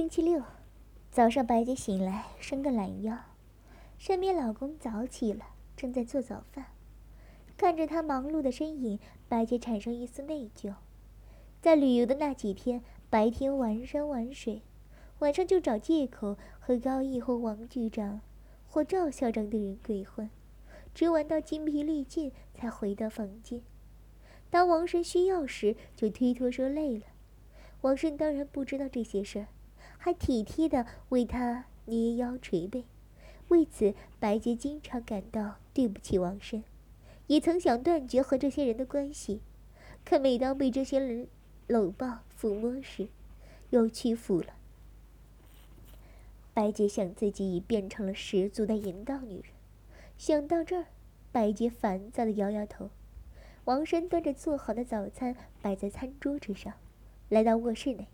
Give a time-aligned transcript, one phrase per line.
[0.00, 0.42] 星期六
[1.10, 3.18] 早上，白洁醒来，伸个懒腰，
[3.98, 5.44] 身边老公早起了，
[5.76, 6.68] 正在做早饭。
[7.58, 10.72] 看着他忙碌的身影，白洁产生一丝内疚。
[11.60, 14.62] 在旅游的那几天，白天玩山玩水，
[15.18, 18.22] 晚上就找借口和高毅或王局长
[18.66, 20.30] 或赵校长等人鬼混，
[20.94, 23.60] 直玩到筋疲力尽才回到房间。
[24.48, 27.04] 当王生需要时，就推脱说累了。
[27.82, 29.48] 王生当然不知道这些事儿。
[30.02, 32.84] 还体贴地为他捏腰捶背，
[33.48, 36.64] 为此白洁经常感到对不起王生，
[37.26, 39.42] 也曾想断绝和这些人的关系，
[40.02, 41.28] 可每当被这些人
[41.66, 43.08] 搂抱抚摸时，
[43.68, 44.54] 又屈服了。
[46.54, 49.44] 白洁想自己已变成了十足的淫荡女人，
[50.16, 50.86] 想到这儿，
[51.30, 52.88] 白洁烦躁地摇摇头。
[53.66, 56.72] 王生端着做好的早餐摆在餐桌之上，
[57.28, 58.08] 来到卧室内，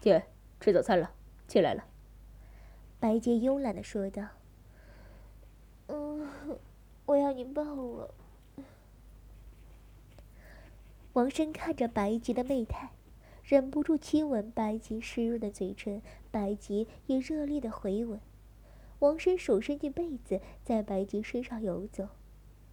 [0.00, 0.24] 姐。
[0.60, 1.10] 吃早餐了，
[1.48, 1.84] 起来了。
[2.98, 4.22] 白洁慵懒的说道
[5.88, 6.28] ：“嗯，
[7.06, 8.14] 我要你抱我。”
[11.14, 12.90] 王生看着白洁的媚态，
[13.42, 18.20] 忍不住亲吻白洁湿润的嘴唇，白洁也热烈的回吻。
[19.00, 22.06] 王生手伸进被子，在白洁身上游走，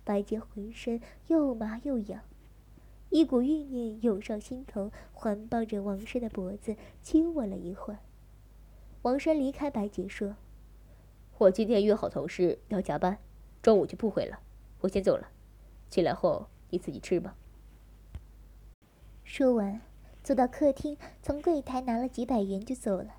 [0.04, 2.22] 白洁浑身又麻又痒。
[3.10, 8.00] 一股欲念涌上心头，环抱着王生的脖子，亲吻了一会儿。
[9.04, 10.36] 王生离开白洁说
[11.40, 13.18] ：“我今天约好同事要加班，
[13.62, 14.40] 中午就不回了，
[14.82, 15.30] 我先走了。
[15.90, 17.36] 进来后你自己吃吧。”
[19.24, 19.82] 说完，
[20.22, 23.16] 走到客厅，从柜台拿了几百元就走了。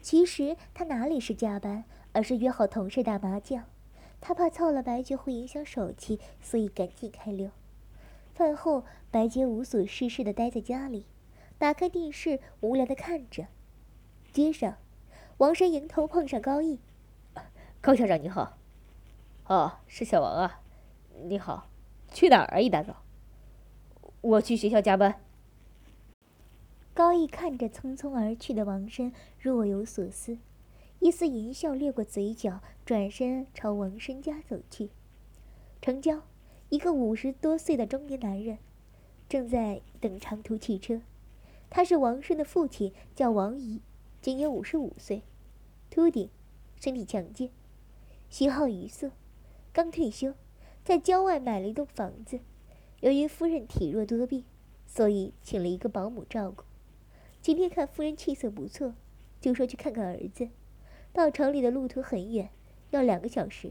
[0.00, 3.64] 其实他哪里是加班，而是约好同事打麻将。
[4.20, 7.50] 他怕操了白洁会影响手气，所以赶紧开溜。
[8.34, 11.06] 饭后，白洁无所事事的待在家里，
[11.56, 13.46] 打开电视，无聊的看着。
[14.32, 14.76] 街上，
[15.38, 16.80] 王生迎头碰上高毅，
[17.80, 18.58] 高校长你好。
[19.46, 20.60] 哦，是小王啊，
[21.26, 21.68] 你好，
[22.12, 22.58] 去哪儿啊？
[22.58, 22.96] 一大早。
[24.20, 25.20] 我去学校加班。
[26.92, 30.38] 高毅看着匆匆而去的王生，若有所思，
[30.98, 34.90] 一丝淫笑掠过嘴角，转身朝王生家走去。
[35.80, 36.22] 成交。
[36.74, 38.58] 一个五十多岁的中年男人，
[39.28, 41.02] 正在等长途汽车。
[41.70, 43.80] 他是王生的父亲，叫王仪，
[44.20, 45.22] 今年五十五岁，
[45.88, 46.28] 秃顶，
[46.74, 47.50] 身体强健，
[48.28, 49.12] 喜好娱色，
[49.72, 50.34] 刚退休，
[50.82, 52.40] 在郊外买了一栋房子。
[52.98, 54.42] 由于夫人体弱多病，
[54.84, 56.64] 所以请了一个保姆照顾。
[57.40, 58.96] 今天看夫人气色不错，
[59.40, 60.48] 就说去看看儿子。
[61.12, 62.50] 到城里的路途很远，
[62.90, 63.70] 要两个小时。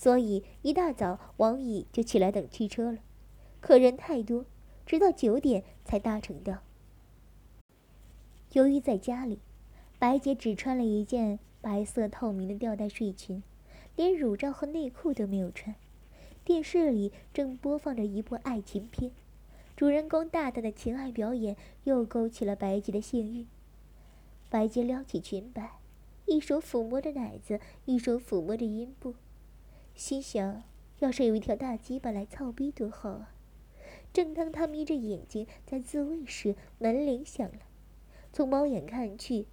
[0.00, 3.00] 所以一大早，王乙就起来等汽车了。
[3.60, 4.46] 可人太多，
[4.86, 6.60] 直到九点才搭乘到。
[8.52, 9.40] 由于在家里，
[9.98, 13.42] 白洁只穿了一件白色透明的吊带睡裙，
[13.94, 15.76] 连乳罩和内裤都没有穿。
[16.46, 19.12] 电视里正播放着一部爱情片，
[19.76, 23.44] 主人公大胆的情爱表演又勾起了白洁的性欲。
[24.48, 25.72] 白洁撩起裙摆，
[26.24, 29.14] 一手抚摸着奶子，一手抚摸着阴部。
[30.00, 30.62] 心想，
[31.00, 33.34] 要是有一条大鸡巴来操逼多好啊！
[34.14, 37.58] 正当他眯着眼睛在自慰时，门铃响了。
[38.32, 39.46] 从猫眼看去，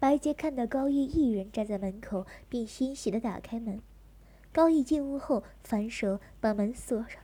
[0.00, 3.80] 白洁看到高毅一人站在门口，便欣喜地打开门。
[4.52, 7.22] 高毅进屋后，反手把门锁上，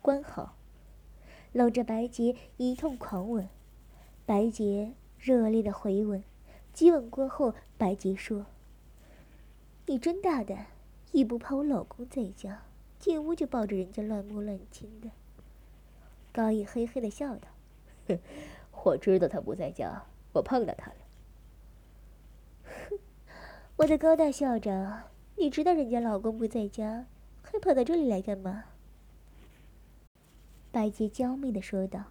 [0.00, 0.56] 关好，
[1.52, 3.48] 搂着白洁一通狂吻。
[4.24, 6.22] 白洁热烈的回吻，
[6.72, 8.46] 激吻过后，白洁说。
[9.86, 10.66] 你真大胆，
[11.12, 12.62] 一不怕我老公在家，
[12.98, 15.10] 进屋就抱着人家乱摸乱亲的。
[16.32, 17.48] 高毅嘿嘿的笑道
[18.08, 18.18] ：“哼，
[18.82, 20.96] 我知道他不在家，我碰到他了。”
[22.64, 22.98] 哼，
[23.76, 27.04] 我的高大校长，你知道人家老公不在家，
[27.42, 28.64] 还跑到这里来干嘛？
[30.72, 32.04] 白洁娇媚的说道：“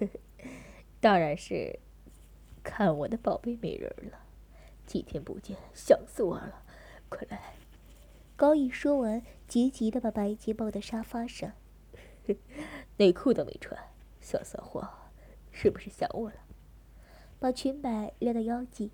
[0.00, 0.18] 呵呵，
[1.00, 1.78] 当然是
[2.64, 4.18] 看我的宝贝美人了，
[4.84, 6.58] 几天不见，想死我了。”
[7.12, 7.54] 快来！
[8.36, 11.52] 高毅说完，急急的把白洁抱到沙发上，
[12.96, 13.78] 内裤都没穿，
[14.20, 14.88] 小骚货，
[15.50, 16.36] 是不是想我了？
[17.38, 18.90] 把裙摆撩到腰际，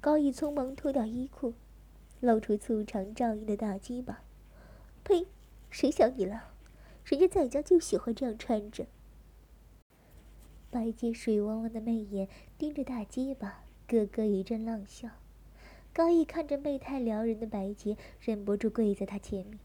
[0.00, 1.52] 高毅匆忙脱掉衣裤，
[2.20, 4.22] 露出粗长照应的大鸡巴。
[5.04, 5.26] 呸！
[5.70, 6.54] 谁想你了？
[7.04, 8.86] 人家在家就喜欢这样穿着。
[10.70, 15.10] 白洁水汪汪的媚眼盯着大鸡巴，咯咯一阵浪笑。
[15.98, 19.58] 高毅看着媚态撩人的白洁，忍不住跪在她前面，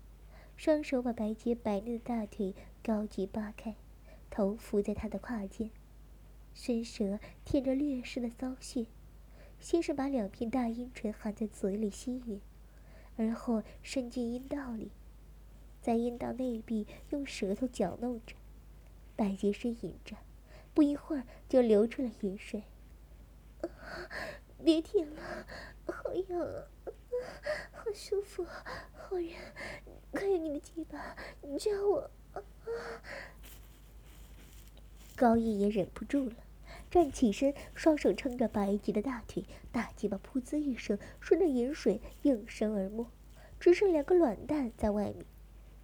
[0.58, 3.76] 双手把白洁白嫩的大腿高举扒开，
[4.32, 5.70] 头伏在她的胯间。
[6.56, 8.88] 伸舌舔着略湿的骚穴，
[9.60, 12.40] 先是把两片大阴唇含在嘴里吸吮，
[13.16, 14.90] 而后伸进阴道里，
[15.84, 18.36] 在阴道内壁用舌头搅弄着。
[19.16, 20.16] 白洁呻吟着，
[20.74, 22.64] 不一会儿就流出了饮水。
[24.66, 25.46] 别舔了，
[25.94, 26.64] 好痒啊，
[27.72, 29.36] 好舒服，好热，
[30.12, 31.16] 快用你的鸡巴
[31.58, 32.10] 夹我！
[35.16, 36.36] 高毅也忍不住了，
[36.90, 43.06] 站起身，双手撑着白洁的大腿，大鸡巴噗呲一声顺着饮水应声而没，
[43.60, 45.26] 只剩两个卵蛋在外面。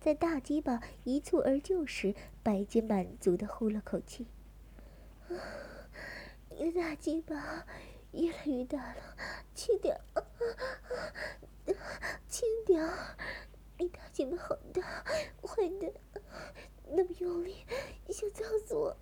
[0.01, 4.25] 在大鸡巴一蹴而就时，白洁满足的呼了口气
[6.49, 7.65] ：“你的大鸡巴
[8.13, 9.17] 越来越大了，
[9.59, 9.99] 轻点，
[12.29, 12.81] 轻点，
[13.77, 15.03] 你大鸡巴好大，
[15.43, 15.93] 坏的，
[16.87, 17.65] 那么用力，
[18.07, 18.95] 你想操死我！”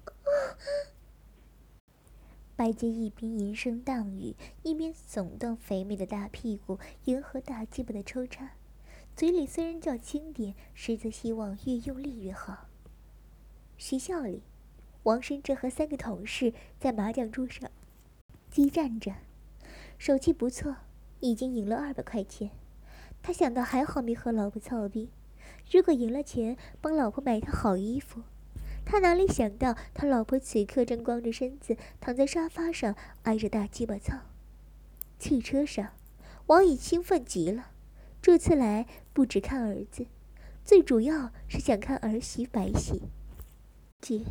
[2.57, 8.53] 白洁一边吟声荡语，一边耸动肥美的大屁股，迎合大鸡巴的抽插。
[9.15, 12.65] 嘴里虽然叫轻点，实则希望越用力越好。
[13.77, 14.41] 学校里，
[15.03, 17.69] 王深正和三个同事在麻将桌上
[18.49, 19.13] 激战着，
[19.97, 20.75] 手气不错，
[21.19, 22.51] 已经赢了二百块钱。
[23.21, 25.09] 他想到还好没和老婆操逼，
[25.71, 28.21] 如果赢了钱，帮老婆买套好衣服。
[28.85, 34.19] 他哪里想到，他老婆此刻正光着身子躺在沙发上，挨着大鸡巴操。
[35.19, 35.93] 汽车上，
[36.45, 37.71] 王乙兴奋极了。
[38.21, 40.05] 这次来不只看儿子，
[40.63, 43.03] 最主要是想看儿媳白喜。
[43.99, 44.21] 姐，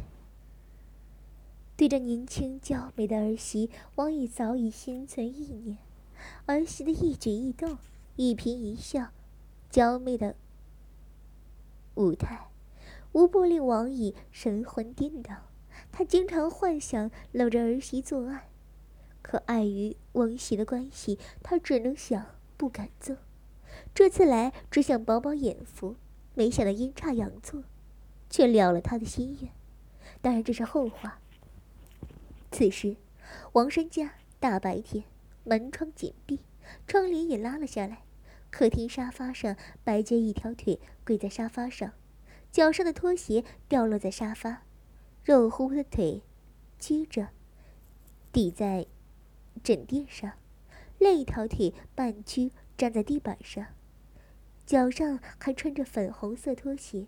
[1.77, 5.77] 对着年轻娇美的儿媳，王乙早已心存意念。
[6.47, 7.77] 儿媳的一举一动、
[8.17, 9.09] 一颦一笑，
[9.69, 10.35] 娇媚的
[11.97, 12.49] 舞态，
[13.13, 15.35] 无不令王乙神魂颠倒。
[15.93, 18.49] 他经常幻想搂着儿媳做爱，
[19.21, 22.25] 可碍于王喜的关系，他只能想，
[22.57, 23.19] 不敢做。
[23.95, 25.97] 这次来只想饱饱眼福，
[26.33, 27.65] 没想到阴差阳错，
[28.31, 29.51] 却了了他的心愿。
[30.23, 31.21] 当然这是后话。
[32.57, 32.97] 此时，
[33.53, 35.05] 王生家大白天，
[35.45, 36.41] 门窗紧闭，
[36.87, 37.99] 窗帘也拉了下来。
[38.51, 39.55] 客厅沙发上，
[39.85, 41.93] 白洁一条腿跪在沙发上，
[42.51, 44.63] 脚上的拖鞋掉落在沙发，
[45.23, 46.23] 肉乎乎的腿
[46.79, 47.29] 曲着
[48.33, 48.87] 抵在
[49.63, 50.33] 枕垫上，
[50.99, 52.53] 另一条腿半屈。
[52.79, 53.67] 站在地板上，
[54.65, 57.07] 脚上还穿着粉红色拖鞋，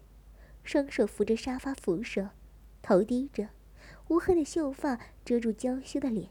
[0.62, 2.28] 双手扶着沙发扶手，
[2.82, 3.48] 头低着，
[4.08, 6.30] 乌黑的秀发遮住娇羞的脸，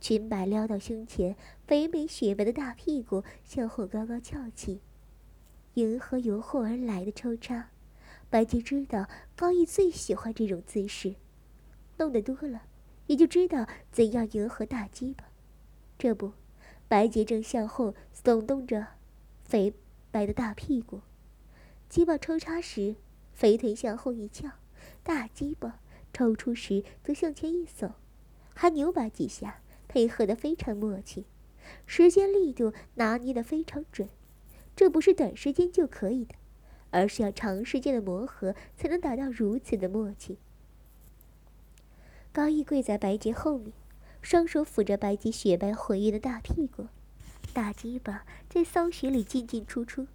[0.00, 1.36] 裙摆撩到胸前，
[1.66, 4.80] 肥美雪白的大屁股向后高高翘起，
[5.74, 7.68] 迎合由后而来的抽插。
[8.30, 11.16] 白洁知道高毅最喜欢这种姿势，
[11.98, 12.62] 弄得多了，
[13.06, 15.24] 也就知道怎样迎合大鸡巴。
[15.98, 16.32] 这不。
[16.88, 18.86] 白洁正向后耸动着
[19.44, 19.74] 肥
[20.10, 21.02] 白的大屁股，
[21.90, 22.94] 鸡巴抽插时，
[23.34, 24.48] 肥腿向后一翘；
[25.02, 25.80] 大鸡巴
[26.12, 27.92] 抽出时则向前一耸，
[28.54, 31.26] 还扭把几下，配合的非常默契，
[31.86, 34.08] 时间力度拿捏的非常准。
[34.74, 36.34] 这不是短时间就可以的，
[36.90, 40.38] 而是要长时间的磨合才能达到如此的默契。
[42.32, 43.72] 高毅跪在白洁后面。
[44.20, 46.88] 双手抚着白洁雪白浑圆的大屁股，
[47.54, 50.08] 大鸡巴在骚穴里进进出出，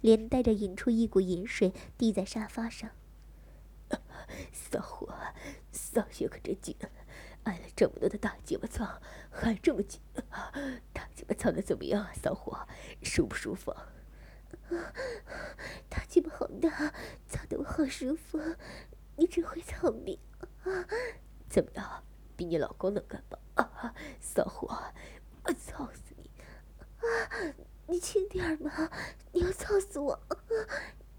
[0.00, 2.90] 连带着引出一股淫水滴在沙发上。
[4.74, 5.14] 骚货，
[5.70, 6.76] 骚穴可真紧，
[7.44, 9.00] 挨了这么多的大鸡巴操，
[9.30, 10.00] 还这么紧，
[10.92, 12.12] 大鸡巴操的怎么样啊？
[12.12, 12.66] 骚货，
[13.00, 13.72] 舒不舒服？
[15.88, 16.92] 大鸡巴好大，
[17.28, 18.40] 操得我好舒服，
[19.16, 20.84] 你真会操逼啊！
[21.48, 22.02] 怎么样？
[22.36, 23.38] 比你老公能干吧？
[23.54, 24.76] 啊，骚货，
[25.44, 26.28] 我操死你！
[26.98, 27.54] 啊，
[27.86, 28.90] 你轻点嘛，
[29.30, 30.20] 你要操死我！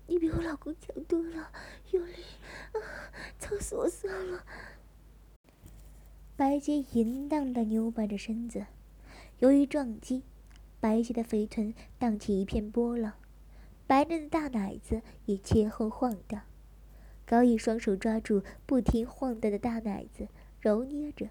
[0.08, 1.52] 你比我老公强多了，
[1.92, 2.14] 用力，
[2.74, 2.78] 啊，
[3.40, 4.46] 操死我算了！
[6.36, 8.66] 白洁淫荡的扭摆着身子，
[9.40, 10.24] 由于撞击，
[10.80, 13.14] 白洁的肥臀荡起一片波浪，
[13.88, 16.42] 白嫩的大奶子也前后晃荡。
[17.26, 20.28] 高毅双手抓住不停晃荡的大奶子。
[20.62, 21.30] 揉捏着，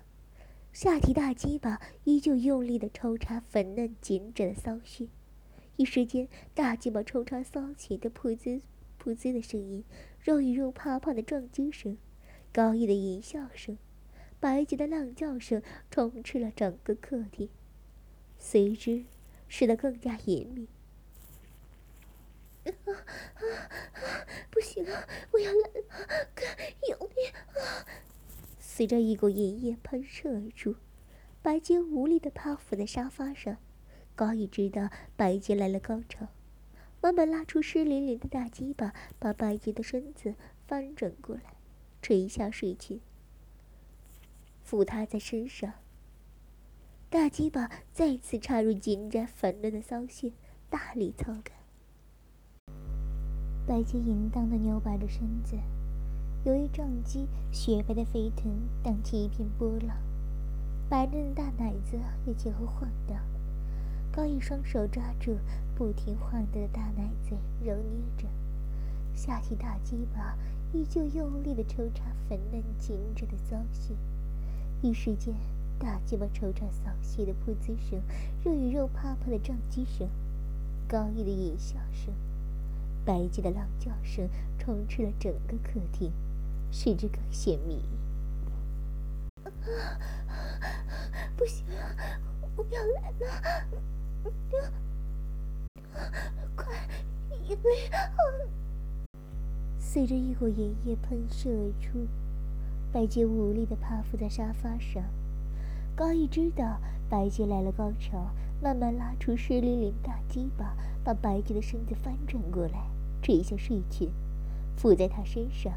[0.73, 5.09] 下体大鸡巴依旧用力的抽插粉嫩紧致的骚穴，
[5.77, 8.61] 一时间大鸡巴抽插骚起的噗滋
[9.03, 9.85] 噗滋的声音，
[10.21, 11.99] 肉与肉啪啪的撞击声，
[12.53, 13.77] 高毅的淫笑声，
[14.39, 17.49] 白洁的浪叫声充斥了整个客厅，
[18.39, 19.05] 随之
[19.49, 20.69] 使得更加隐秘。
[22.65, 22.91] 啊啊
[23.35, 23.43] 啊！
[24.51, 26.47] 不行了，我要来了，更
[26.89, 27.27] 用力
[27.59, 27.85] 啊！
[28.59, 30.77] 随着一股银液喷射而出，
[31.43, 33.59] 白洁无力地趴伏在沙发上。
[34.17, 36.29] 高义知道白洁来了高潮，
[37.01, 40.35] 慢慢拉出湿淋淋的大鸡巴，把白洁的身子
[40.67, 41.55] 翻转过来，
[42.01, 43.01] 垂下睡裙，
[44.63, 45.73] 附她在身上。
[47.11, 50.33] 大鸡巴再次插入紧窄粉嫩的骚穴，
[50.71, 51.55] 大力操干。
[53.67, 55.57] 白洁淫荡的扭摆着身子。
[56.45, 59.97] 由于撞击，雪白的飞臀荡起一片波浪，
[60.89, 63.19] 白嫩的大奶子也前后晃荡。
[64.15, 65.37] 高一双手抓住
[65.75, 68.29] 不停晃动的大奶嘴，揉捏着，
[69.13, 70.39] 下体大鸡巴
[70.73, 73.93] 依旧用力的抽插粉嫩紧致的骚穴。
[74.83, 75.35] 一时间，
[75.81, 78.01] 大鸡巴抽插骚穴的噗呲声，
[78.45, 80.09] 肉与肉啪啪的撞击声，
[80.87, 82.15] 高一的淫笑声，
[83.05, 84.29] 白鸡的浪叫声，
[84.61, 86.13] 充斥了整个客厅。
[86.71, 87.81] 使之更显迷。
[91.37, 91.65] 不行，
[92.57, 93.67] 我要来了！
[96.55, 96.67] 快，
[97.49, 97.91] 因为
[99.79, 102.07] 随着一股银液喷射而出，
[102.93, 105.03] 白洁无力的趴伏在沙发上。
[105.97, 106.79] 高义知道
[107.09, 112.89] 白洁来了高潮，慢慢拉出湿淋淋大鸡巴，把白洁的身子翻转过来，
[113.23, 114.11] 垂下睡裙，
[114.77, 115.73] 附在她身上。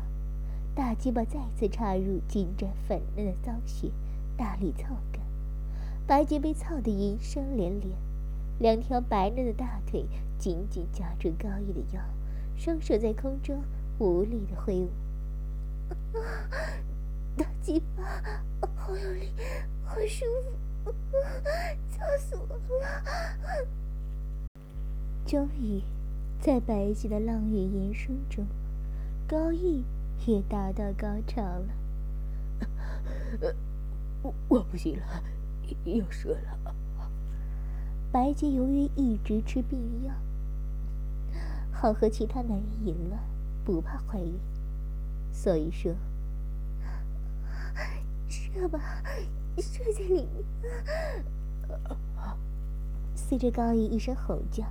[0.74, 3.92] 大鸡巴再次插入浸着粉嫩的骚血，
[4.36, 5.22] 大力操干。
[6.08, 7.92] 白洁被操得淫声连连，
[8.59, 10.05] 两条白嫩的大腿
[10.37, 12.01] 紧紧夹住高毅的腰，
[12.57, 13.61] 双手在空中
[13.99, 14.89] 无力的挥舞。
[17.35, 18.03] 大鸡巴，
[18.75, 19.29] 好有力，
[19.85, 20.25] 好舒
[20.83, 20.91] 服，
[21.91, 22.47] 操死我
[22.79, 23.67] 了！
[25.25, 25.81] 终于，
[26.41, 28.45] 在白皙的浪语吟声中，
[29.27, 29.83] 高毅。
[30.25, 31.67] 也达到高潮了，
[34.21, 35.23] 我我不行了，
[35.85, 36.75] 要射了。
[38.17, 40.13] 白洁由于一直吃避孕药，
[41.71, 43.21] 好和其他男人淫乱，
[43.63, 44.33] 不怕怀孕，
[45.31, 45.93] 所以说，
[48.27, 49.03] 射吧，
[49.57, 50.27] 射在里面。
[53.13, 54.65] 随着高音一声吼叫，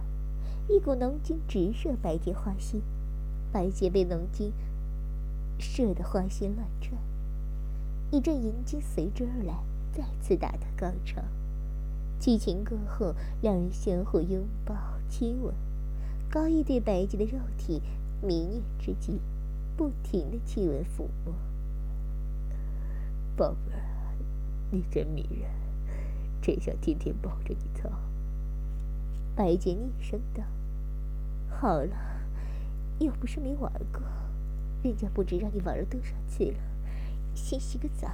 [0.69, 2.83] 一股浓精直射白洁花心，
[3.53, 4.53] 白洁被浓精。
[5.61, 6.99] 射得花心乱颤，
[8.11, 9.63] 一阵淫精随之而来，
[9.93, 11.23] 再次达到高潮。
[12.19, 14.75] 激情过后，两人相互拥抱
[15.09, 15.55] 亲吻。
[16.31, 17.81] 高毅对白洁的肉体
[18.21, 19.21] 迷恋之极，
[19.77, 21.35] 不停的亲吻抚摸。
[23.37, 23.83] 宝贝儿，
[24.71, 25.51] 你真迷人，
[26.41, 27.91] 真想天天抱着你操。
[29.35, 30.43] 白洁厉声道
[31.61, 31.95] ：“好了，
[32.99, 34.03] 又不是没玩过。”
[34.83, 36.59] 人家不知让你玩了多少次了，
[37.35, 38.09] 先洗个澡，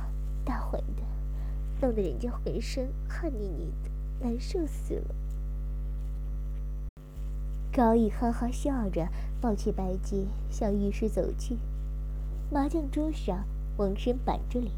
[0.44, 1.02] 大会的，
[1.80, 3.90] 弄得人家浑身汗腻腻的，
[4.22, 5.14] 难受死了。
[7.72, 9.08] 高毅哈哈笑着，
[9.40, 11.56] 抱起白洁向浴室走去。
[12.50, 13.44] 麻将桌上，
[13.78, 14.70] 王生板着脸，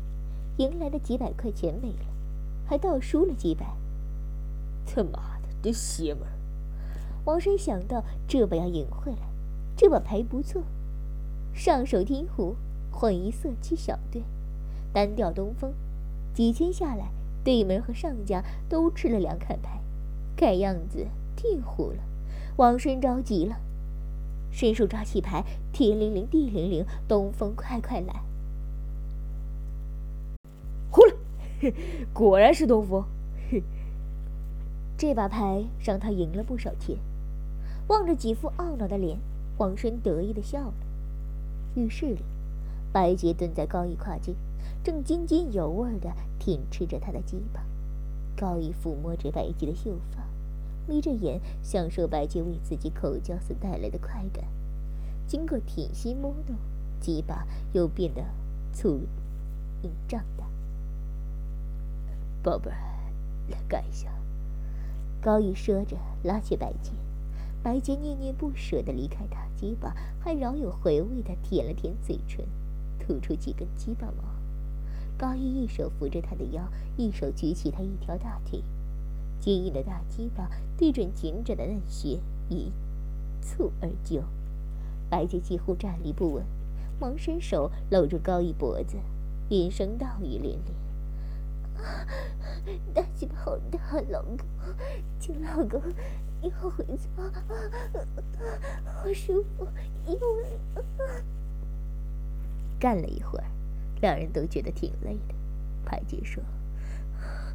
[0.58, 2.06] 赢来的几百块钱没了，
[2.66, 3.66] 还倒输了几百。
[4.86, 6.22] 他妈的，这邪门！
[7.24, 9.28] 王生想到这把要赢回来，
[9.76, 10.62] 这把牌不错。
[11.52, 12.54] 上手听胡，
[12.92, 14.22] 混一色七小队，
[14.92, 15.72] 单调东风，
[16.32, 17.10] 几千下来，
[17.44, 19.80] 对门和上家都吃了两砍牌，
[20.36, 21.98] 看样子定胡了。
[22.56, 23.56] 王生着急了，
[24.50, 28.22] 伸手抓起牌，天灵灵地灵灵，东风快快来！
[30.90, 31.14] 胡了，
[32.14, 33.04] 果然是东风。
[34.96, 36.96] 这把牌让他赢了不少钱。
[37.88, 39.18] 望着几副懊恼的脸，
[39.58, 40.74] 王生得意的笑了。
[41.74, 42.22] 浴室里，
[42.92, 44.34] 白洁蹲在高义胯间，
[44.82, 47.64] 正津津有味地舔吃着他的鸡巴。
[48.36, 50.22] 高义抚摸着白洁的秀发，
[50.86, 54.44] 眯着眼享受白洁为自己口交所带来的快感。
[55.26, 56.56] 经过舔吸摸弄，
[57.00, 58.24] 鸡巴又变得
[58.72, 59.00] 粗
[59.82, 60.44] 硬胀大。
[62.42, 62.76] 宝贝儿，
[63.48, 64.08] 来干一下。
[65.22, 66.90] 高义说着，拉起白洁。
[67.62, 72.44] 白洁念念不舍地离开大鸡巴，还饶有回味地舔了舔嘴唇，
[72.98, 74.24] 吐出几根鸡巴毛。
[75.16, 76.62] 高一一手扶着他的腰，
[76.96, 78.62] 一手举起他一条大腿，
[79.38, 82.72] 坚硬的大鸡巴对准紧窄的嫩穴，一
[83.40, 84.22] 蹴而就。
[85.08, 86.44] 白洁几乎站立不稳，
[86.98, 88.96] 忙伸手搂住高一脖子，
[89.48, 90.64] 连声道语连连
[92.94, 93.78] ：“大鸡巴好大，
[94.10, 94.38] 老公，
[95.20, 95.80] 请老公。”
[96.42, 97.08] 你好回家，
[98.84, 99.66] 好舒服，
[100.06, 100.60] 因为……
[102.78, 103.44] 干了一会儿，
[104.04, 105.34] 两人都觉得挺累的。
[105.82, 106.42] 白洁说：“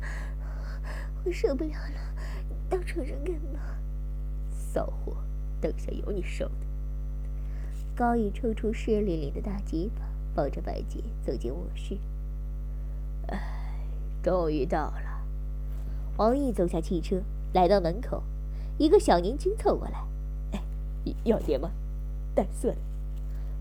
[1.23, 2.01] 我受不了了，
[2.67, 3.59] 到床上干嘛？”
[4.49, 5.15] 骚货，
[5.61, 6.55] 等下有你受的。
[7.95, 10.01] 高毅抽出湿淋淋的大鸡巴，
[10.33, 11.99] 抱着白洁走进卧室。
[13.27, 13.39] 哎，
[14.23, 15.21] 终于到了。
[16.17, 17.21] 王毅走下汽车，
[17.53, 18.23] 来到门口，
[18.79, 20.03] 一个小年轻凑过来
[20.53, 20.63] ：“哎，
[21.25, 21.69] 要碟吗？
[22.33, 22.77] 带色的。”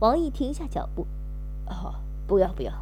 [0.00, 1.06] 王毅停下脚步
[1.68, 1.94] ：“哦，
[2.28, 2.72] 不要不要，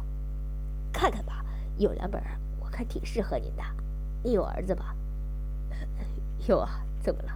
[0.91, 1.43] 看看吧，
[1.77, 2.21] 有两本，
[2.59, 3.63] 我看挺适合您的。
[4.21, 4.93] 你有儿子吧
[6.47, 7.31] ？”“有啊，怎么了？”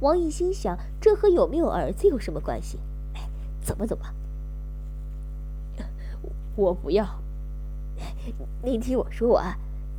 [0.00, 2.78] 王毅心想：“这和有没有儿子有什么关系？”
[3.64, 4.04] 怎么怎么？
[6.54, 7.18] 我不要。
[8.62, 9.56] 您听我说完，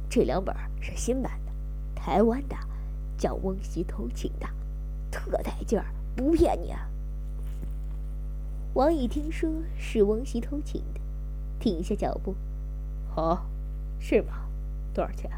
[0.09, 1.51] 这两本是新版的，
[1.99, 2.55] 台湾的，
[3.17, 4.47] 叫《翁媳偷情》的，
[5.09, 5.85] 特带劲儿，
[6.15, 6.87] 不骗你啊。
[8.73, 10.99] 王毅听说是翁媳偷情的，
[11.63, 12.35] 停下脚步。
[13.15, 13.39] 哦，
[13.97, 14.33] 是吗？
[14.93, 15.31] 多少钱？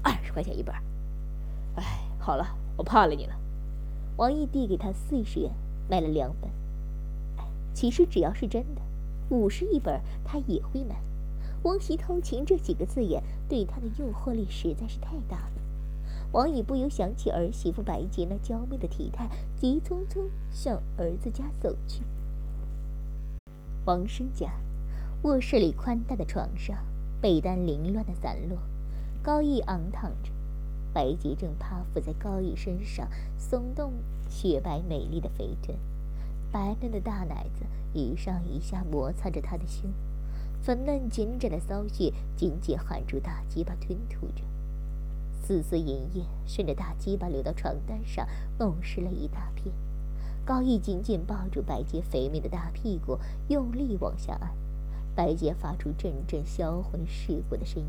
[0.00, 0.72] 二十块钱一本。
[1.74, 1.82] 哎，
[2.20, 3.34] 好了，我怕了你了。
[4.16, 5.50] 王毅递给他四十元，
[5.90, 6.48] 买了两本。
[7.74, 8.80] 其实只要是真的，
[9.28, 10.94] 五十一本他也会买。
[11.64, 15.52] 王琦偷情这几个字眼对他的诱惑力实在是太大了。
[16.30, 22.02] 王毅不由想起儿媳妇白洁那娇媚的体态，急匆匆向儿子家走去。
[23.84, 24.50] 王生家
[25.22, 26.76] 卧室里宽大的床上，
[27.20, 28.58] 被单凌乱的散落，
[29.22, 30.30] 高毅昂躺着，
[30.92, 33.08] 白洁正趴伏在高毅身上，
[33.38, 33.92] 耸动
[34.28, 35.76] 雪白美丽的肥臀。
[36.52, 39.90] 白嫩的大奶子一上一下摩擦着他的胸，
[40.62, 44.44] 粉嫩紧窄的骚穴紧紧含住大鸡巴吞吐着，
[45.42, 49.74] 丝丝银液顺着大鸡巴流到床单上，弄湿了一大片。
[50.44, 53.18] 高毅紧紧抱住白洁肥美的大屁股，
[53.48, 54.52] 用力往下按，
[55.16, 57.88] 白洁发出阵阵销魂蚀骨的声音。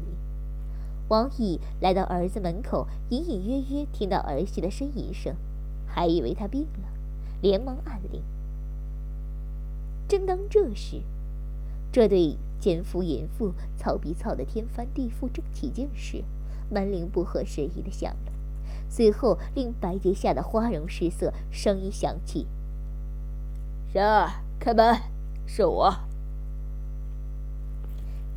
[1.09, 5.35] 王毅来到儿子门口，隐隐约约听到儿媳的呻吟声，
[5.85, 6.89] 还以为他病了，
[7.41, 8.23] 连忙按铃。
[10.07, 11.03] 正当这时，
[11.91, 16.23] 这对奸夫淫妇操逼操的天翻地覆正起劲时，
[16.69, 18.31] 门铃不合时宜的响了，
[18.89, 22.47] 随后令白洁吓得花容失色，声音响起
[23.91, 24.29] ：“谁儿？
[24.59, 25.01] 开门，
[25.45, 25.93] 是我。”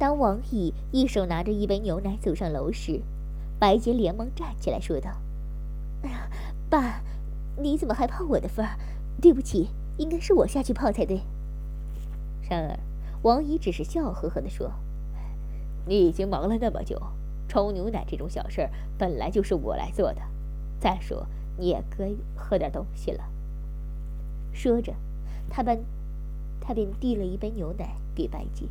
[0.01, 3.03] 当王毅一手拿着一杯牛奶走上楼时，
[3.59, 5.11] 白洁连忙站起来说道
[6.03, 6.27] ：“哎呀，
[6.71, 7.03] 爸，
[7.59, 8.79] 你怎么还泡我的份儿？
[9.21, 11.21] 对不起，应该是我下去泡才对。”
[12.49, 12.81] 然而，
[13.21, 14.73] 王姨只是笑呵呵地说
[15.85, 16.99] ：“你已经忙了那么久，
[17.47, 20.23] 冲牛奶这种小事儿本来就是我来做的。
[20.81, 21.27] 再说，
[21.59, 23.25] 你也该喝点东西了。”
[24.55, 24.95] 说着，
[25.51, 25.79] 他便
[26.59, 28.65] 他便递了一杯牛奶给白洁。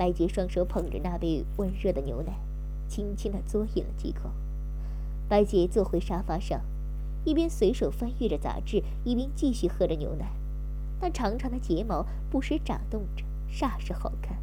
[0.00, 2.32] 白洁双手捧着那杯温热的牛奶，
[2.88, 4.30] 轻轻地嘬饮了几口。
[5.28, 6.62] 白洁坐回沙发上，
[7.22, 10.32] 一边随手翻阅着杂志，一边继续喝着牛奶。
[11.02, 14.38] 那长长的睫毛不时眨动着，煞是好看。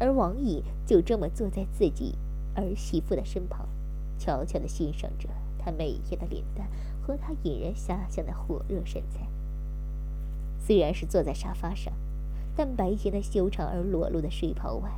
[0.00, 2.16] 而王毅就这么坐在自己
[2.56, 3.68] 儿媳妇的身旁，
[4.18, 6.66] 悄悄地欣赏着她美艳的脸蛋
[7.00, 9.24] 和她引人遐想的火热身材。
[10.58, 11.92] 虽然是坐在沙发上，
[12.56, 14.90] 但白洁那修长而裸露的睡袍外，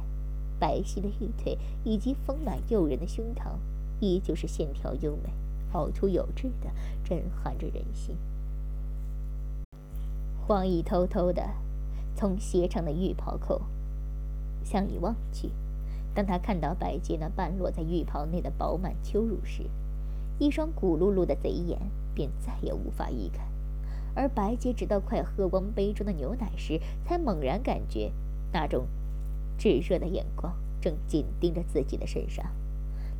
[0.59, 3.53] 白皙的玉腿以及丰满诱人的胸膛，
[4.01, 5.31] 依旧是线条优美、
[5.73, 6.71] 凹凸有致的，
[7.05, 8.17] 震撼着人心。
[10.47, 11.51] 黄奕偷偷的
[12.17, 13.63] 从斜长的浴袍口
[14.65, 15.51] 向里望去，
[16.15, 19.63] 当他看到白洁那半裸在浴袍内的饱满秋乳时，
[20.39, 21.79] 一双骨碌碌的贼眼
[22.13, 23.52] 便再也无法移开。
[24.15, 28.13] 而白洁直到快喝光杯中的牛奶时，才猛然感觉
[28.53, 28.87] 那种
[29.57, 32.45] 炙热的眼光正紧盯着自己的身上。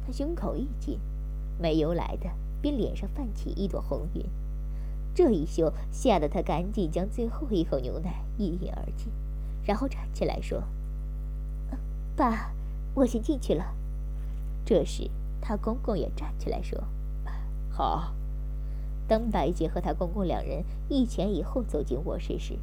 [0.05, 0.99] 他胸口一紧，
[1.59, 2.29] 没由来的
[2.61, 4.25] 便脸上泛起一朵红晕。
[5.15, 9.13] 这一羞，吓得他赶紧将最后一口牛奶一饮而尽，
[9.65, 10.63] 然后站起来说
[12.17, 12.53] ：“爸，
[12.95, 13.75] 我先进去了。”
[14.65, 16.83] 这时，他公公也站起来说
[17.71, 18.15] ：“好。”
[19.13, 22.55] 当白洁和她公公两人一前一后走进卧室时，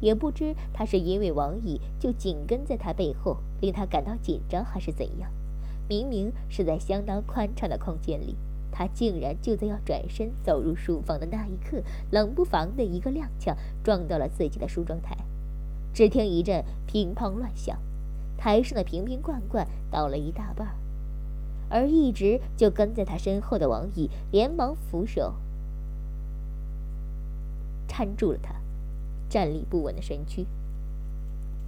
[0.00, 5.30] 也不知他是因为王乙就紧跟在他背后，令他感到紧张，还是怎样。
[5.86, 8.34] 明明是在相当宽敞的空间里。
[8.72, 15.14] 他竟然就在要转身走入书房的那一刻，冷不防的一个踉跄，撞到了自己的梳妆台。
[15.92, 17.78] 只听一阵乒乓乱响，
[18.38, 20.74] 台上的瓶瓶罐罐倒了一大半，
[21.68, 25.34] 而一直就跟在他身后的王乙连忙扶手
[27.94, 28.54] 搀住了他
[29.28, 30.46] 站立不稳的身躯。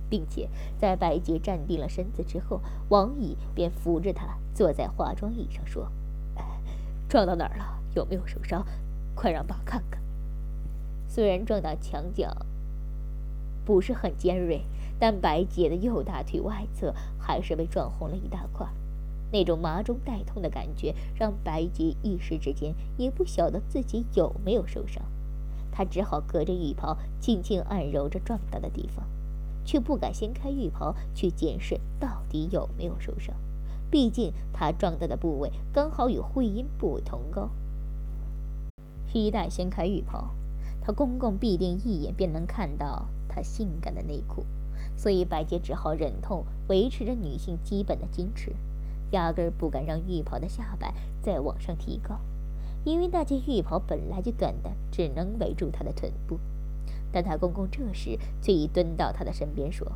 [0.08, 2.60] 并且在白洁站定了身子之后，
[2.90, 5.90] 王乙便扶着她坐在化妆椅上说
[7.10, 7.82] ：“撞到哪儿了？
[7.96, 8.64] 有没有受伤？
[9.16, 10.00] 快让爸看看。”
[11.10, 12.36] 虽然撞到墙角
[13.64, 14.62] 不是很尖锐，
[15.00, 18.64] 但白洁的右大腿外侧还是被撞红了一大块。
[19.32, 25.02] 那种麻中带痛的感觉让白洁一时之间也不晓得自己有没有受伤。
[25.76, 29.04] 她只好隔着浴袍轻轻按揉着撞到的地方。
[29.66, 33.34] 却不敢掀开浴袍去检视到底有没有受伤，
[33.90, 37.50] 毕竟他撞到的部位刚好与会阴部位同高。
[39.12, 40.30] 一旦掀开浴袍，
[40.80, 44.46] 他公公必定一眼便能看到他性感的内裤，
[44.96, 48.54] 所以白洁只好忍痛维持着女性基本的矜持，
[49.10, 52.20] 压根不敢让浴袍的下摆再往上提高，
[52.86, 56.38] 因为那件浴袍本来就短的，只能围住她的臀部。
[57.12, 59.90] 但他公公这时却已蹲到他的身边说：“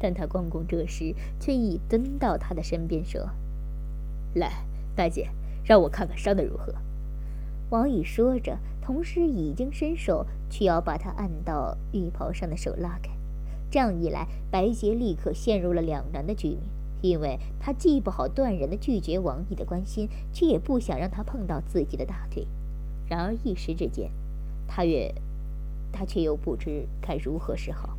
[0.00, 3.28] 但他公公这时却已蹲到他的身边说，
[4.34, 4.64] 来，
[4.96, 5.28] 大姐，
[5.64, 6.74] 让我看看伤的如何。”
[7.70, 13.10] 王宇说着，同时已经伸手去要把他按到浴袍上的手拉开。
[13.70, 16.60] 这样一来，白洁立刻陷入了两难的局面，
[17.02, 22.46] 因为他既不好断然的拒绝王毅的关心，却也不想让他碰到自己的大腿。
[23.08, 24.10] 然而一时之间。
[24.68, 25.14] 他也，
[25.92, 27.96] 他却又不知该如何是好，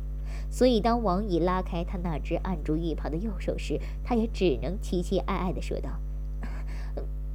[0.50, 5.88] 所以当王乙拉开他那只按住浴袍的右手时，他也只能凄凄哀哀地说道：“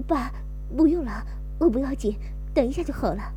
[0.08, 0.32] 爸，
[0.78, 1.26] 不用了，
[1.60, 2.16] 我不要紧，
[2.54, 3.34] 等一下就好了。”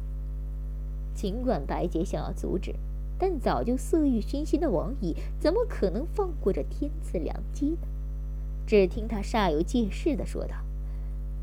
[1.17, 2.75] 尽管白洁想要阻止，
[3.19, 7.89] 但早就色欲熏心的王乙怎么可能放过这天赐良机呢？
[8.67, 10.57] 只听他煞有介事的说道：“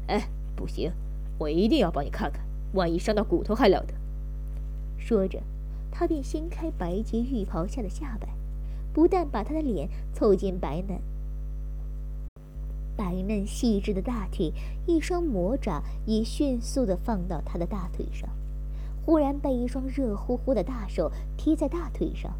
[0.07, 0.91] 哎，不行，
[1.37, 2.41] 我一定要帮你看看，
[2.73, 3.93] 万一伤到骨头还了得。”
[4.99, 5.41] 说着，
[5.91, 8.27] 他便掀开白洁浴袍下的下摆，
[8.93, 10.99] 不但把她的脸凑近白嫩、
[12.95, 14.53] 白嫩细致的大腿，
[14.85, 18.29] 一双魔爪也迅速地放到她的大腿上。
[19.05, 22.33] 忽然被一双热乎乎的大手贴在大腿上，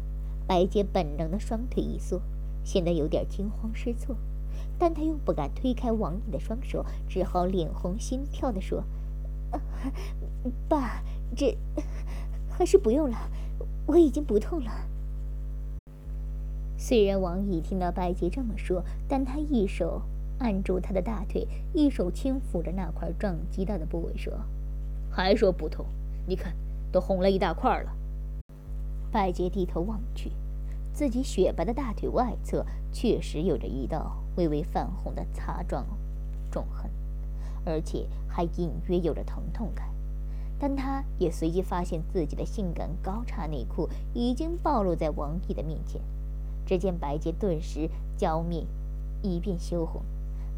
[0.46, 2.20] 白洁本能的双腿一缩，
[2.64, 4.16] 显得有点惊慌失措，
[4.78, 8.84] 但她又不敢推开王毅的双手，只好脸红心跳地说
[10.68, 11.02] ：“爸，
[11.36, 11.56] 这……”
[12.56, 13.16] 还是不用了，
[13.86, 14.70] 我已经不痛了。
[16.76, 20.02] 虽然王乙听到白洁这么说，但他一手
[20.38, 24.32] 按住她的大腿，一手轻抚着那块撞击到的部位，说
[25.10, 25.84] ：“还说不痛？
[26.26, 26.54] 你看，
[26.92, 27.92] 都红了一大块了。”
[29.10, 30.30] 白洁低头望去，
[30.94, 35.84] 自己雪白的大腿外侧确实有着一道微微泛红的擦撞
[36.52, 36.88] 重痕，
[37.64, 39.92] 而且还隐约有着疼痛感。
[40.56, 46.00] 但他也随即发现自己的性感高叉内裤已经暴露在王毅的面前。
[46.64, 48.64] 只见白洁顿时娇面
[49.20, 50.00] 一变羞红，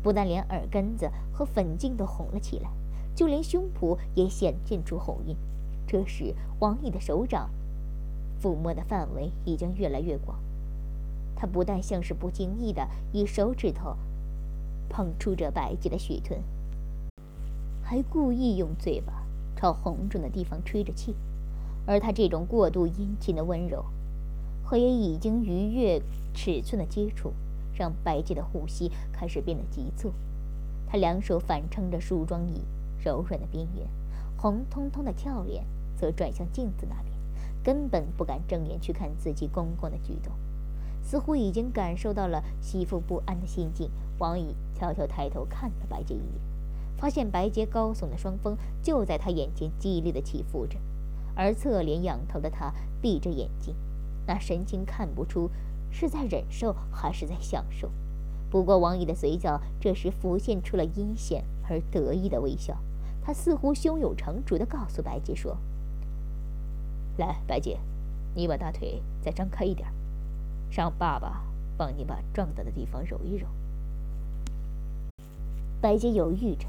[0.03, 2.71] 不但连耳根子和粉颈都红了起来，
[3.15, 5.35] 就连胸脯也显现出红晕。
[5.87, 7.49] 这时，王毅的手掌
[8.43, 10.39] 抚摸的范围已经越来越广，
[11.35, 13.97] 他不但像是不经意的以手指头
[14.89, 16.41] 碰触着白洁的雪臀，
[17.83, 19.25] 还故意用嘴巴。
[19.59, 21.15] 朝红肿的地方吹着气，
[21.87, 23.83] 而他这种过度殷勤的温柔，
[24.63, 25.99] 和也已经逾越
[26.35, 27.33] 尺寸的接触，
[27.75, 30.13] 让白洁的呼吸开始变得急促。
[30.87, 32.61] 他两手反撑着梳妆椅
[33.03, 33.89] 柔软的边缘，
[34.37, 35.65] 红彤彤的俏脸
[35.97, 37.16] 则转向镜子那边，
[37.67, 40.33] 根本不敢正眼去看自己公公的举动，
[41.03, 43.91] 似乎已经感受到了媳妇不安的心境。
[44.21, 46.41] 王乙悄悄抬头看了白洁一眼。
[46.97, 50.79] 发现白洁高耸的双峰就在他眼前激烈的起伏着，
[51.35, 53.75] 而侧脸仰头的他闭着眼睛，
[54.29, 55.51] 那神情看不出
[55.91, 57.91] 是在忍受还是在享受。
[58.49, 62.79] 不过王姨的嘴角这时浮现出了阴险而得意的微笑，
[63.21, 65.59] 他似乎胸有成竹地告诉白洁说
[67.17, 67.79] ：“来，白洁，
[68.35, 69.89] 你把大腿再张开一点，
[70.71, 71.43] 让爸爸
[71.77, 73.47] 帮你把撞到的地方揉一揉。”
[75.81, 76.67] 白洁犹豫着。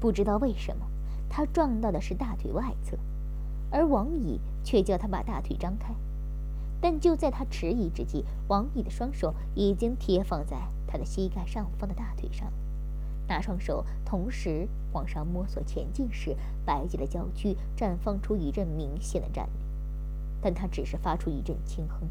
[0.00, 0.86] 不知道为什么，
[1.28, 2.96] 他撞到的是大腿外侧，
[3.70, 5.94] 而王乙却叫他把大腿张开。
[6.80, 12.50] 但就在他迟疑之际，王乙的双手已经贴放在他的膝盖上方的大腿上。
[13.28, 16.34] 那双手同时往上摸索前进时，
[16.64, 19.52] 白洁的娇躯绽放出一阵明显的战栗，
[20.40, 22.08] 但他只是发出一阵轻哼，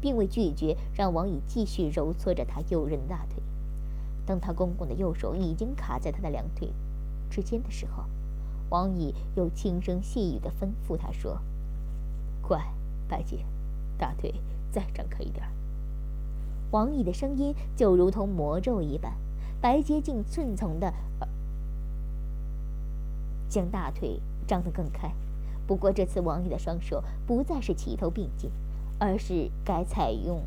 [0.00, 3.42] 并未拒绝让王乙继续揉搓着他诱人的大腿。
[4.24, 6.72] 当他公公的右手已经卡在他的两腿。
[7.30, 8.04] 之间的时候，
[8.68, 11.40] 王乙又轻声细语地吩咐他说
[12.42, 12.62] ：“乖，
[13.08, 13.44] 白洁，
[13.96, 14.34] 大腿
[14.70, 15.44] 再张开一点。
[16.70, 19.14] 王毅的声音就如同魔咒一般，
[19.60, 20.92] 白洁竟顺从的
[23.48, 25.12] 将大腿张得更开。
[25.66, 28.50] 不过这次王毅的双手不再是齐头并进，
[28.98, 30.42] 而是改采用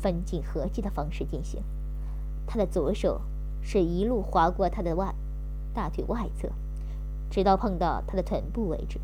[0.00, 1.62] 分进合击的方式进行。
[2.46, 3.20] 他的左手
[3.62, 5.14] 是一路划过他的外
[5.72, 6.48] 大腿外侧，
[7.30, 8.98] 直到碰到他的臀部为止，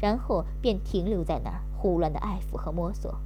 [0.00, 3.16] 然后便停留在那儿，胡乱的爱抚和摸索。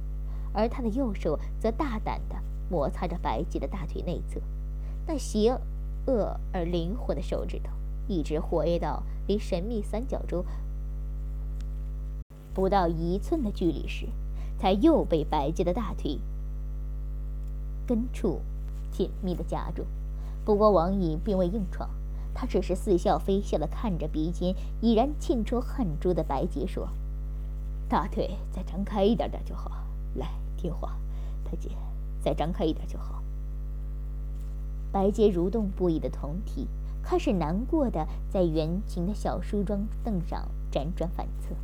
[0.53, 2.35] 而他的右手则大胆地
[2.69, 4.39] 摩擦着白洁的大腿内侧，
[5.05, 5.55] 那邪
[6.05, 7.69] 恶而灵活的手指头
[8.07, 10.43] 一直活跃到离神秘三角洲
[12.57, 14.07] 不到一寸的距离时，
[14.57, 16.17] 才又被白洁的大腿
[17.85, 18.39] 根处
[18.91, 19.85] 紧密地夹住。
[20.43, 21.87] 不过王毅并未硬闯，
[22.33, 26.89] 他只是似笑非笑地看着鼻尖已然沁出汗珠的白洁说
[27.87, 29.69] ：“大腿再张开一点点就好。
[30.15, 30.97] 来，听话，
[31.45, 31.69] 白洁，
[32.23, 33.21] 再张开一点就好。”
[34.91, 36.67] 白洁蠕动不已的酮体
[37.03, 41.55] 开始难过的在圆形的小梳妆凳上辗转反侧。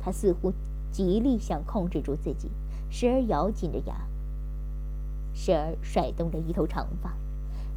[0.00, 0.52] 他似乎
[0.90, 2.50] 极力想控制住自己，
[2.90, 3.94] 时而咬紧着牙，
[5.34, 7.14] 时而甩动着一头长发，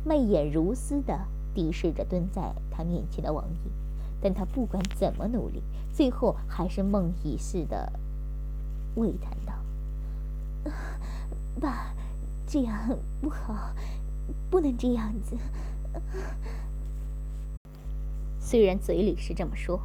[0.05, 1.19] 媚眼如丝地
[1.53, 3.71] 敌视着蹲在他面前的王毅。
[4.23, 7.91] 但他不管怎么努力，最后还是梦呓似的
[8.95, 10.71] 喟叹道
[11.60, 11.91] ：“爸，
[12.45, 13.73] 这样不好，
[14.49, 15.36] 不能这样子。”
[18.39, 19.81] 虽然嘴里是这么说。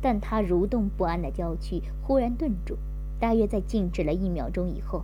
[0.00, 2.76] 但他蠕动不安的娇躯忽然顿住，
[3.18, 5.02] 大约在静止了一秒钟以后，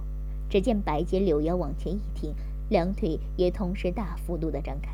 [0.49, 2.35] 只见白洁柳腰往前一挺，
[2.69, 4.91] 两腿也同时大幅度的张开。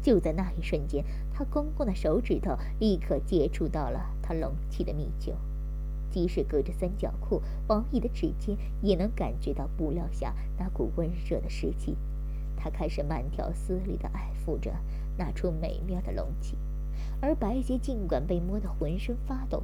[0.00, 5.32] 就在那一瞬间，他公公的手指头立刻接触到了他隆起的蜜丘，
[6.10, 11.96] 即使隔着三角裤，王毅的指尖也能感觉到布料下那股温热的湿气。
[12.56, 14.72] 他开始慢条斯理地爱抚着
[15.16, 16.56] 那处美妙的隆起。
[17.20, 19.62] 而白洁尽管被摸得浑身发抖，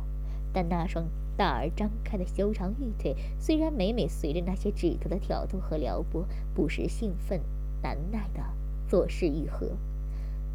[0.53, 7.41] 但那双大而张开的修长玉腿，虽然每每随着那些指头的挑逗和撩拨，不时兴奋
[7.83, 8.41] 难耐的
[8.89, 9.71] 作势愈合，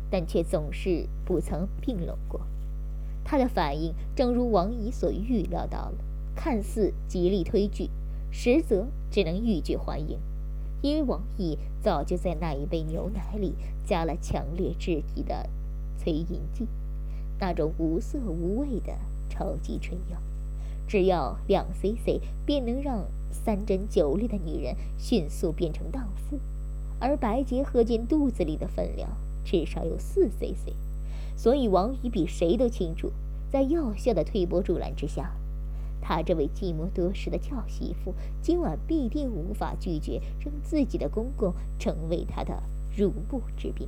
[0.09, 2.41] 但却总是不曾并拢过。
[3.23, 5.97] 他的反应正如王姨所预料到了，
[6.35, 7.89] 看似极力推拒，
[8.31, 10.17] 实则只能欲拒还迎，
[10.81, 13.53] 因为王姨早就在那一杯牛奶里
[13.85, 15.47] 加了强烈至极的
[15.99, 16.65] 催淫剂。
[17.39, 18.93] 那种无色无味的
[19.29, 20.17] 超级春药，
[20.87, 26.39] 只要两 cc 便能让三针九粒的女人迅速变成荡妇，
[26.99, 29.09] 而白洁喝进肚子里的分量
[29.45, 30.73] 至少有四 cc，
[31.37, 33.11] 所以王宇比谁都清楚，
[33.49, 35.31] 在药效的推波助澜之下，
[36.01, 42.63] 他这位寂寞得时的俏媳妇今晚必定无法拒绝让自己的公公成为她的
[42.97, 43.87] 入幕之宾。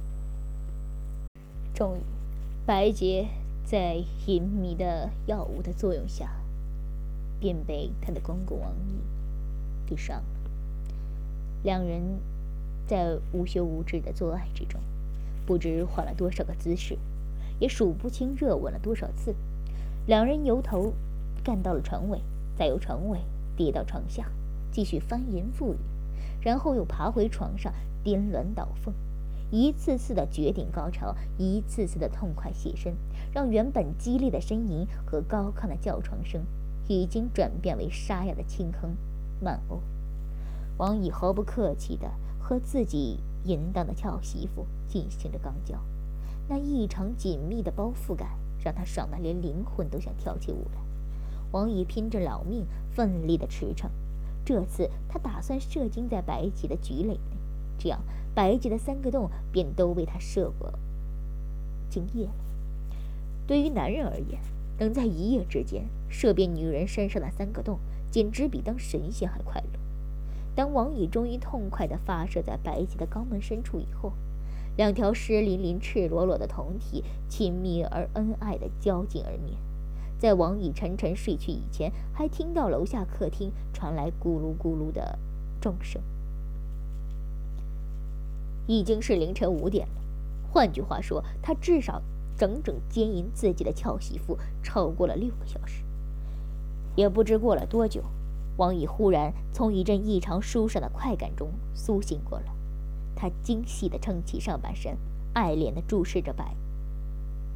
[1.81, 2.01] 终于，
[2.63, 3.27] 白洁。
[3.65, 6.29] 在淫迷的药物的作用下，
[7.39, 10.23] 便被他的公公王毅给伤了。
[11.63, 12.19] 两人
[12.85, 14.79] 在无休无止的做爱之中，
[15.47, 16.99] 不知换了多少个姿势，
[17.59, 19.33] 也数不清热吻了多少次。
[20.05, 20.93] 两人由头
[21.43, 22.19] 干到了床尾，
[22.55, 23.19] 再由床尾
[23.55, 24.29] 跌到床下，
[24.71, 25.77] 继续翻云覆雨，
[26.43, 28.93] 然后又爬回床上颠鸾倒凤。
[29.51, 32.95] 一次次的绝顶高潮，一次次的痛快起身，
[33.33, 36.41] 让原本激烈的呻吟和高亢的叫床声，
[36.87, 38.95] 已经转变为沙哑的轻哼、
[39.41, 39.81] 慢哦。
[40.77, 42.09] 王乙毫不客气地
[42.39, 45.77] 和自己淫荡的俏媳妇进行着肛交，
[46.47, 48.29] 那异常紧密的包覆感
[48.63, 50.81] 让他爽得连灵魂都想跳起舞来。
[51.51, 53.89] 王乙拼着老命，奋力地驰骋，
[54.45, 57.19] 这次他打算射精在白起的菊蕾，
[57.81, 57.99] 这样。
[58.33, 60.71] 白洁的三个洞便都为他射过
[61.89, 62.31] 精液了。
[63.45, 64.39] 对于男人而言，
[64.79, 69.79] 能在一夜之间射遍女人身上的三个洞，简直比当神仙还快乐。
[70.55, 74.13] 当王乙终于痛快地发射在白洁的肛门深处以后，
[74.77, 79.57] 两条湿淋淋、赤裸裸的酮体亲密而恩爱地交颈而眠。
[80.17, 85.19] 在王乙沉沉睡去以前，还听到楼下客厅传来咕噜咕噜的
[85.59, 86.01] 钟声。
[88.67, 89.93] 已经是凌晨五点了，
[90.51, 92.01] 换句话说，他至少
[92.37, 95.83] 整整奸淫自己的俏媳妇超过了六个小时。
[96.95, 98.03] 也不知过了多久，
[98.57, 102.45] 王毅忽然从一阵异常舒爽的快感中苏醒过来，
[103.15, 104.97] 他精细地撑起上半身，
[105.33, 106.55] 爱怜地注视着白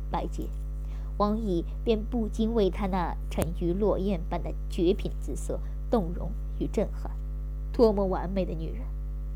[0.09, 0.47] 白洁，
[1.17, 7.11] 王毅便不禁为他那沉鱼落雁般的绝品姿色动容与震撼。
[7.73, 8.81] 多么完美的女人，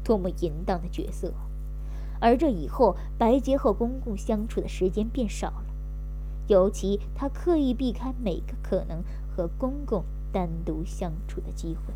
[0.03, 1.33] 多么淫荡的角色。
[2.19, 5.65] 而这以后，白洁和公公相处的时间变少了，
[6.47, 9.03] 尤其他刻意避开每个可能
[9.35, 11.93] 和公公单独相处的机会。